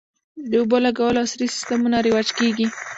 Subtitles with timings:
[0.49, 2.67] د اوبولګولو عصري سیستمونه رواج کیږي